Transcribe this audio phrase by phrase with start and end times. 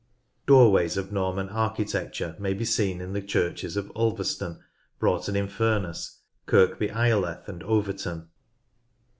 [0.47, 4.59] Doorways of Norman architecture may be seen in the churches of Ulverston,
[4.97, 8.27] Broughton in Furness, Kirkbv Ireleth, and Overton.